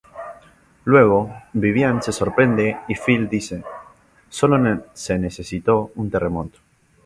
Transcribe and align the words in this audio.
Luego 0.85 1.31
Vivian 1.53 2.01
se 2.01 2.11
sorprende 2.11 2.75
y 2.87 2.95
Phil 2.95 3.29
dice: 3.29 3.63
"Solo 4.29 4.83
se 4.95 5.19
necesitó 5.19 5.91
un 5.93 6.09
terremoto". 6.09 6.57